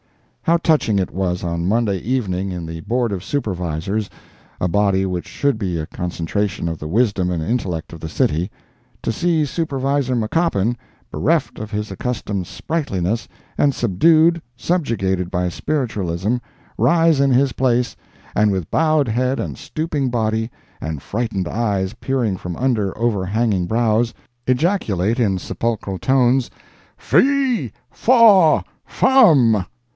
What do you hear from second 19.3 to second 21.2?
and stooping body, and